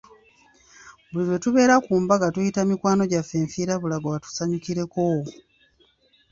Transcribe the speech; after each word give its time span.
Buli 1.11 1.25
lwe 1.27 1.37
tubeera 1.43 1.75
ku 1.85 1.93
mbaga 2.03 2.25
tuyita 2.33 2.61
mikwano 2.69 3.03
gyaffe 3.11 3.35
nfiirabulago 3.45 4.07
batusanyukireko. 4.13 5.05